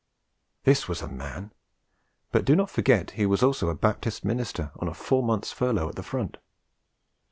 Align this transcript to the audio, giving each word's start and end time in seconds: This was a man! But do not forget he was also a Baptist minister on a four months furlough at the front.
This 0.63 0.87
was 0.87 1.03
a 1.03 1.07
man! 1.07 1.51
But 2.31 2.43
do 2.43 2.55
not 2.55 2.71
forget 2.71 3.11
he 3.11 3.27
was 3.27 3.43
also 3.43 3.69
a 3.69 3.75
Baptist 3.75 4.25
minister 4.25 4.71
on 4.79 4.87
a 4.87 4.95
four 4.95 5.21
months 5.21 5.51
furlough 5.51 5.89
at 5.89 5.93
the 5.95 6.01
front. 6.01 6.37